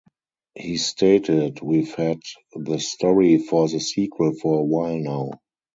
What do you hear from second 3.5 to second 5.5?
the sequel for a while now.